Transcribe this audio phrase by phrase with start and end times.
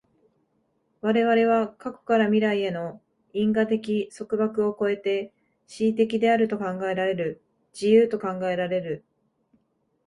[1.01, 2.99] 我々は過去から未来への
[3.33, 5.31] 因果的束縛を越えて
[5.69, 9.05] 思惟的であると考えられる、自由と考えられる。